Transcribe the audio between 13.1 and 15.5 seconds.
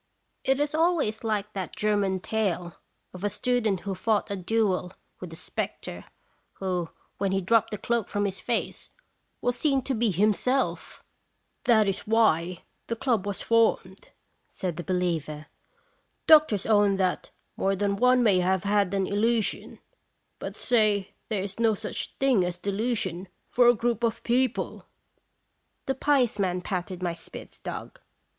was formed," said the believer;